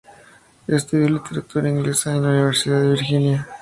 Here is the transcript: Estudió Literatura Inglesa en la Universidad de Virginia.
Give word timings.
Estudió 0.67 1.07
Literatura 1.07 1.69
Inglesa 1.69 2.15
en 2.15 2.23
la 2.23 2.29
Universidad 2.29 2.81
de 2.81 2.89
Virginia. 2.93 3.47